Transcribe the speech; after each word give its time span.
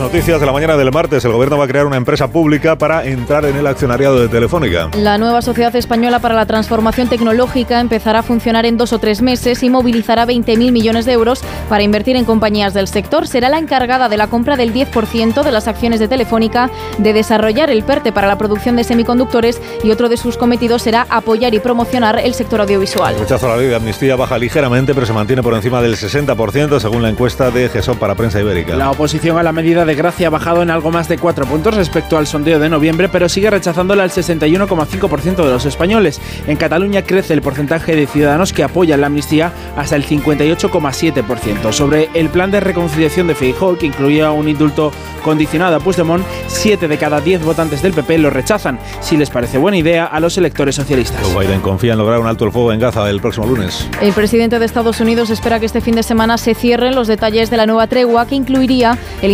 noticias 0.00 0.40
de 0.40 0.46
la 0.46 0.52
mañana 0.52 0.76
del 0.76 0.90
martes. 0.90 1.24
El 1.24 1.32
gobierno 1.32 1.58
va 1.58 1.64
a 1.64 1.68
crear 1.68 1.86
una 1.86 1.96
empresa 1.96 2.28
pública 2.28 2.76
para 2.76 3.04
entrar 3.04 3.44
en 3.44 3.56
el 3.56 3.66
accionariado 3.66 4.18
de 4.18 4.28
Telefónica. 4.28 4.90
La 4.96 5.18
nueva 5.18 5.42
Sociedad 5.42 5.74
Española 5.76 6.18
para 6.18 6.34
la 6.34 6.46
Transformación 6.46 7.08
Tecnológica 7.08 7.80
empezará 7.80 8.20
a 8.20 8.22
funcionar 8.22 8.64
en 8.66 8.76
dos 8.76 8.92
o 8.92 8.98
tres 8.98 9.20
meses 9.20 9.62
y 9.62 9.70
movilizará 9.70 10.26
20.000 10.26 10.72
millones 10.72 11.04
de 11.04 11.12
euros 11.12 11.42
para 11.68 11.82
invertir 11.82 12.16
en 12.16 12.24
compañías 12.24 12.74
del 12.74 12.88
sector. 12.88 13.28
Será 13.28 13.48
la 13.48 13.58
encargada 13.58 14.08
de 14.08 14.16
la 14.16 14.28
compra 14.28 14.56
del 14.56 14.72
10% 14.72 15.42
de 15.42 15.52
las 15.52 15.68
acciones 15.68 16.00
de 16.00 16.08
Telefónica, 16.08 16.70
de 16.98 17.12
desarrollar 17.12 17.70
el 17.70 17.82
PERTE 17.82 18.12
para 18.12 18.28
la 18.28 18.38
producción 18.38 18.76
de 18.76 18.84
semiconductores 18.84 19.60
y 19.84 19.90
otro 19.90 20.08
de 20.08 20.16
sus 20.16 20.36
cometidos 20.36 20.82
será 20.82 21.06
apoyar 21.10 21.54
y 21.54 21.60
promocionar 21.60 22.18
el 22.18 22.34
sector 22.34 22.60
audiovisual. 22.60 23.14
El 23.14 23.20
rechazo 23.20 23.46
a 23.46 23.50
la 23.50 23.56
ley 23.58 23.68
de 23.68 23.76
amnistía 23.76 24.16
baja 24.16 24.38
ligeramente, 24.38 24.94
pero 24.94 25.06
se 25.06 25.12
mantiene 25.12 25.42
por 25.42 25.54
encima 25.54 25.82
del 25.82 25.96
60% 25.96 26.80
según 26.80 27.02
la 27.02 27.10
encuesta 27.10 27.50
de 27.50 27.68
GESOP 27.68 27.98
para 27.98 28.14
Prensa 28.14 28.40
Ibérica. 28.40 28.76
La 28.76 28.90
oposición 28.90 29.38
a 29.38 29.42
la 29.42 29.52
medida 29.52 29.84
de 29.84 29.89
gracia 29.94 30.28
ha 30.28 30.30
bajado 30.30 30.62
en 30.62 30.70
algo 30.70 30.90
más 30.90 31.08
de 31.08 31.18
4 31.18 31.46
puntos 31.46 31.74
respecto 31.74 32.18
al 32.18 32.26
sondeo 32.26 32.58
de 32.58 32.68
noviembre, 32.68 33.08
pero 33.08 33.28
sigue 33.28 33.50
rechazándola 33.50 34.02
al 34.02 34.10
61,5% 34.10 35.36
de 35.36 35.50
los 35.50 35.66
españoles. 35.66 36.20
En 36.46 36.56
Cataluña 36.56 37.02
crece 37.02 37.34
el 37.34 37.42
porcentaje 37.42 37.96
de 37.96 38.06
ciudadanos 38.06 38.52
que 38.52 38.62
apoyan 38.62 39.00
la 39.00 39.08
amnistía 39.08 39.52
hasta 39.76 39.96
el 39.96 40.06
58,7%. 40.06 41.72
Sobre 41.72 42.08
el 42.14 42.28
plan 42.28 42.50
de 42.50 42.60
reconciliación 42.60 43.26
de 43.26 43.34
Feijóo, 43.34 43.78
que 43.78 43.86
incluía 43.86 44.30
un 44.30 44.48
indulto 44.48 44.92
condicionado 45.22 45.76
a 45.76 45.80
Puigdemont, 45.80 46.24
7 46.46 46.88
de 46.88 46.98
cada 46.98 47.20
10 47.20 47.44
votantes 47.44 47.82
del 47.82 47.92
PP 47.92 48.18
lo 48.18 48.30
rechazan. 48.30 48.78
Si 49.00 49.16
les 49.16 49.30
parece 49.30 49.58
buena 49.58 49.76
idea 49.76 50.06
a 50.06 50.20
los 50.20 50.38
electores 50.38 50.74
socialistas. 50.74 51.20
Joe 51.22 51.44
Biden 51.44 51.60
confía 51.60 51.92
en 51.92 51.98
lograr 51.98 52.20
un 52.20 52.26
alto 52.26 52.44
el 52.44 52.52
fuego 52.52 52.72
en 52.72 52.80
Gaza 52.80 53.08
el 53.08 53.20
próximo 53.20 53.46
lunes. 53.46 53.88
El 54.00 54.12
presidente 54.12 54.58
de 54.58 54.64
Estados 54.64 55.00
Unidos 55.00 55.30
espera 55.30 55.60
que 55.60 55.66
este 55.66 55.80
fin 55.80 55.94
de 55.94 56.02
semana 56.02 56.38
se 56.38 56.54
cierren 56.54 56.94
los 56.94 57.08
detalles 57.08 57.50
de 57.50 57.56
la 57.56 57.66
nueva 57.66 57.86
tregua 57.86 58.26
que 58.26 58.34
incluiría 58.34 58.98
el 59.22 59.30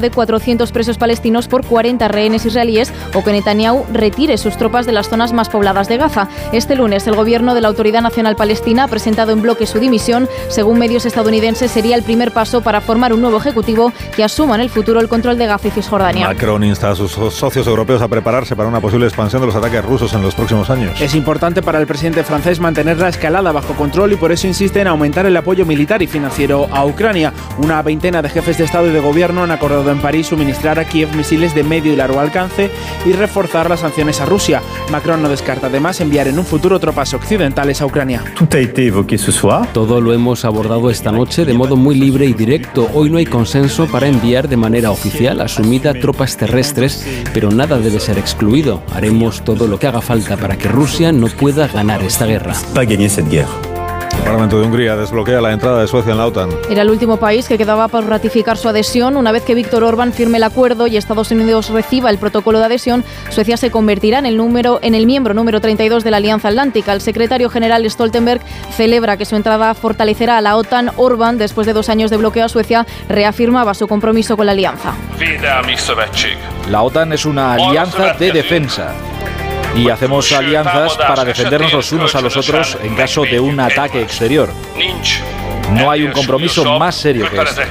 intercambio 0.00 0.10
de 0.10 0.10
400 0.10 0.72
presos 0.72 0.98
palestinos 0.98 1.48
por 1.48 1.64
40 1.64 2.08
rehenes 2.08 2.46
israelíes 2.46 2.92
o 3.14 3.22
que 3.22 3.32
Netanyahu 3.32 3.84
retire 3.92 4.38
sus 4.38 4.56
tropas 4.56 4.86
de 4.86 4.92
las 4.92 5.08
zonas 5.08 5.32
más 5.32 5.48
pobladas 5.48 5.88
de 5.88 5.98
Gaza. 5.98 6.28
Este 6.52 6.74
lunes, 6.74 7.06
el 7.06 7.14
gobierno 7.14 7.54
de 7.54 7.60
la 7.60 7.68
Autoridad 7.68 8.02
Nacional 8.02 8.36
Palestina 8.36 8.84
ha 8.84 8.88
presentado 8.88 9.32
en 9.32 9.42
bloque 9.42 9.66
su 9.66 9.78
dimisión. 9.78 10.28
Según 10.48 10.78
medios 10.78 11.06
estadounidenses, 11.06 11.70
sería 11.70 11.96
el 11.96 12.02
primer 12.02 12.32
paso 12.32 12.62
para 12.62 12.80
formar 12.80 13.12
un 13.12 13.20
nuevo 13.20 13.38
ejecutivo 13.38 13.92
que 14.16 14.24
asuma 14.24 14.54
en 14.54 14.62
el 14.62 14.70
futuro 14.70 15.00
el 15.00 15.08
control 15.08 15.38
de 15.38 15.46
Gaza 15.46 15.68
y 15.68 15.70
Cisjordania. 15.70 16.26
Macron 16.26 16.64
insta 16.64 16.90
a 16.90 16.94
sus 16.94 17.12
socios 17.12 17.66
europeos 17.66 18.02
a 18.02 18.08
prepararse 18.08 18.56
para 18.56 18.68
una 18.68 18.80
posible 18.80 19.06
expansión 19.06 19.42
de 19.42 19.46
los 19.46 19.56
ataques 19.56 19.84
rusos 19.84 20.12
en 20.14 20.22
los 20.22 20.34
próximos 20.34 20.70
años. 20.70 21.00
Es 21.00 21.14
importante 21.14 21.62
para 21.62 21.78
el 21.78 21.86
presidente 21.86 22.24
francés 22.24 22.60
mantener 22.60 22.98
la 22.98 23.08
escalada 23.08 23.52
bajo 23.52 23.74
control 23.74 24.12
y 24.12 24.16
por 24.16 24.32
eso 24.32 24.46
insiste 24.46 24.80
en 24.80 24.88
aumentar 24.88 25.26
el 25.26 25.36
apoyo 25.36 25.66
militar 25.66 26.02
y 26.02 26.06
financiero 26.06 26.68
a 26.72 26.84
Ucrania. 26.86 27.32
Una 27.58 27.82
veintena 27.82 28.22
de 28.22 28.28
jefes 28.28 28.58
de 28.58 28.64
Estado 28.64 28.86
y 28.86 28.90
de 28.90 29.00
Gobierno 29.00 29.42
han 29.42 29.50
acordado 29.50 29.89
en 29.92 30.00
París 30.00 30.28
suministrar 30.28 30.78
a 30.78 30.84
Kiev 30.84 31.14
misiles 31.14 31.54
de 31.54 31.62
medio 31.62 31.92
y 31.92 31.96
largo 31.96 32.20
alcance 32.20 32.70
y 33.06 33.12
reforzar 33.12 33.68
las 33.68 33.80
sanciones 33.80 34.20
a 34.20 34.26
Rusia. 34.26 34.62
Macron 34.90 35.22
no 35.22 35.28
descarta 35.28 35.68
además 35.68 36.00
enviar 36.00 36.28
en 36.28 36.38
un 36.38 36.44
futuro 36.44 36.78
tropas 36.78 37.14
occidentales 37.14 37.80
a 37.80 37.86
Ucrania. 37.86 38.22
Todo 39.72 40.00
lo 40.00 40.12
hemos 40.12 40.44
abordado 40.44 40.90
esta 40.90 41.12
noche 41.12 41.44
de 41.44 41.54
modo 41.54 41.76
muy 41.76 41.94
libre 41.94 42.26
y 42.26 42.32
directo. 42.32 42.88
Hoy 42.94 43.10
no 43.10 43.18
hay 43.18 43.26
consenso 43.26 43.86
para 43.86 44.08
enviar 44.08 44.48
de 44.48 44.56
manera 44.56 44.90
oficial 44.90 45.40
asumida 45.40 45.94
tropas 45.94 46.36
terrestres, 46.36 47.06
pero 47.32 47.50
nada 47.50 47.78
debe 47.78 48.00
ser 48.00 48.18
excluido. 48.18 48.82
Haremos 48.92 49.44
todo 49.44 49.66
lo 49.66 49.78
que 49.78 49.86
haga 49.86 50.00
falta 50.00 50.36
para 50.36 50.56
que 50.56 50.68
Rusia 50.68 51.12
no 51.12 51.26
pueda 51.28 51.68
ganar 51.68 52.02
esta 52.02 52.26
guerra. 52.26 52.54
El 54.16 54.24
Parlamento 54.24 54.60
de 54.60 54.66
Hungría 54.66 54.96
desbloquea 54.96 55.40
la 55.40 55.52
entrada 55.52 55.80
de 55.80 55.88
Suecia 55.88 56.12
en 56.12 56.18
la 56.18 56.26
OTAN. 56.26 56.50
Era 56.70 56.82
el 56.82 56.90
último 56.90 57.16
país 57.16 57.48
que 57.48 57.58
quedaba 57.58 57.88
por 57.88 58.06
ratificar 58.06 58.56
su 58.56 58.68
adhesión. 58.68 59.16
Una 59.16 59.32
vez 59.32 59.42
que 59.42 59.54
Víctor 59.54 59.82
Orbán 59.82 60.12
firme 60.12 60.38
el 60.38 60.44
acuerdo 60.44 60.86
y 60.86 60.96
Estados 60.96 61.30
Unidos 61.30 61.70
reciba 61.70 62.10
el 62.10 62.18
protocolo 62.18 62.58
de 62.58 62.66
adhesión, 62.66 63.04
Suecia 63.30 63.56
se 63.56 63.70
convertirá 63.70 64.18
en 64.18 64.26
el, 64.26 64.36
número, 64.36 64.78
en 64.82 64.94
el 64.94 65.06
miembro 65.06 65.34
número 65.34 65.60
32 65.60 66.04
de 66.04 66.10
la 66.10 66.18
Alianza 66.18 66.48
Atlántica. 66.48 66.92
El 66.92 67.00
secretario 67.00 67.50
general 67.50 67.88
Stoltenberg 67.90 68.40
celebra 68.76 69.16
que 69.16 69.24
su 69.24 69.36
entrada 69.36 69.74
fortalecerá 69.74 70.38
a 70.38 70.40
la 70.40 70.56
OTAN. 70.56 70.90
Orbán, 70.96 71.38
después 71.38 71.66
de 71.66 71.72
dos 71.72 71.88
años 71.88 72.10
de 72.10 72.16
bloqueo 72.16 72.44
a 72.44 72.48
Suecia, 72.48 72.86
reafirmaba 73.08 73.74
su 73.74 73.88
compromiso 73.88 74.36
con 74.36 74.46
la 74.46 74.52
alianza. 74.52 74.94
La 76.70 76.82
OTAN 76.82 77.12
es 77.12 77.24
una 77.24 77.54
alianza 77.54 78.14
de 78.14 78.32
defensa 78.32 78.94
y 79.74 79.88
hacemos 79.88 80.30
alianzas 80.32 80.96
para 80.96 81.24
defendernos 81.24 81.72
los 81.72 81.92
unos 81.92 82.14
a 82.14 82.20
los 82.20 82.36
otros 82.36 82.78
en 82.82 82.94
caso 82.96 83.22
de 83.22 83.40
un 83.40 83.58
ataque 83.60 84.00
exterior. 84.02 84.52
No 85.72 85.90
hay 85.90 86.02
un 86.02 86.12
compromiso 86.12 86.78
más 86.78 86.96
serio 86.96 87.24
que 87.30 87.36
este. 87.50 87.62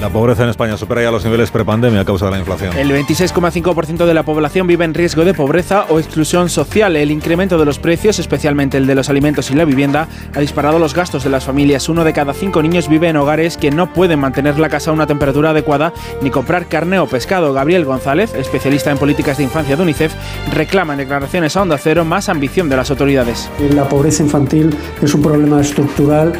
La 0.00 0.10
pobreza 0.10 0.44
en 0.44 0.50
España 0.50 0.76
supera 0.76 1.02
ya 1.02 1.10
los 1.10 1.24
niveles 1.24 1.50
prepandemia 1.50 2.00
a 2.00 2.04
causa 2.04 2.26
de 2.26 2.32
la 2.32 2.38
inflación. 2.38 2.76
El 2.76 2.90
26,5% 2.90 4.06
de 4.06 4.14
la 4.14 4.22
población 4.22 4.66
vive 4.66 4.84
en 4.84 4.94
riesgo 4.94 5.24
de 5.24 5.34
pobreza 5.34 5.86
o 5.88 5.98
exclusión 5.98 6.48
social. 6.48 6.94
El 6.96 7.10
incremento 7.10 7.58
de 7.58 7.64
los 7.64 7.78
precios, 7.78 8.18
especialmente 8.18 8.76
el 8.76 8.86
de 8.86 8.94
los 8.94 9.08
alimentos 9.08 9.50
y 9.50 9.54
la 9.54 9.64
vivienda, 9.64 10.08
ha 10.34 10.40
disparado 10.40 10.78
los 10.78 10.94
gastos 10.94 11.24
de 11.24 11.30
las 11.30 11.44
familias. 11.44 11.88
Uno 11.88 12.04
de 12.04 12.12
cada 12.12 12.32
cinco 12.32 12.62
niños 12.62 12.88
vive 12.88 13.08
en 13.08 13.16
hogares 13.16 13.56
que 13.56 13.70
no 13.70 13.92
pueden 13.92 14.20
mantener 14.20 14.58
la 14.58 14.68
casa 14.68 14.90
a 14.90 14.94
una 14.94 15.06
temperatura 15.06 15.50
adecuada 15.50 15.92
ni 16.22 16.30
comprar 16.30 16.66
carne 16.66 16.98
o 16.98 17.06
pescado. 17.06 17.52
Gabriel 17.52 17.84
González, 17.84 18.34
especialista 18.34 18.90
en 18.90 18.98
políticas 18.98 19.38
de 19.38 19.44
infancia 19.44 19.76
de 19.76 19.82
UNICEF, 19.82 20.12
reclama 20.52 20.92
en 20.92 20.98
declaraciones 20.98 21.56
a 21.56 21.62
Onda 21.62 21.78
Cero 21.78 22.04
más 22.04 22.28
ambición 22.28 22.68
de 22.68 22.76
las 22.76 22.90
autoridades. 22.90 23.50
La 23.74 23.88
pobreza 23.88 24.22
infantil 24.22 24.76
es 25.02 25.14
un 25.14 25.22
problema 25.22 25.60
estructural 25.60 26.32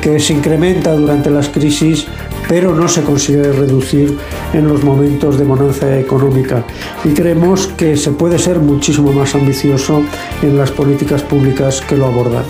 que 0.00 0.20
se 0.20 0.32
incrementa 0.32 0.92
durante 0.92 1.30
las 1.30 1.48
crisis, 1.48 2.06
pero 2.48 2.74
no 2.74 2.88
se 2.88 3.02
consigue 3.02 3.52
reducir 3.52 4.16
en 4.52 4.66
los 4.66 4.82
momentos 4.82 5.38
de 5.38 5.44
bonanza 5.44 5.98
económica. 5.98 6.64
Y 7.04 7.10
creemos 7.10 7.68
que 7.68 7.96
se 7.96 8.10
puede 8.10 8.38
ser 8.38 8.58
muchísimo 8.58 9.12
más 9.12 9.34
ambicioso 9.34 10.02
en 10.42 10.56
las 10.56 10.70
políticas 10.70 11.22
públicas 11.22 11.80
que 11.82 11.96
lo 11.96 12.06
abordan. 12.06 12.44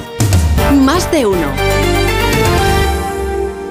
Más 0.84 1.10
de 1.10 1.26
uno. 1.26 1.67